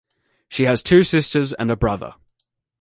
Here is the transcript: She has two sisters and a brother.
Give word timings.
She 0.49 0.63
has 0.63 0.81
two 0.81 1.03
sisters 1.03 1.53
and 1.53 1.69
a 1.69 1.75
brother. 1.75 2.15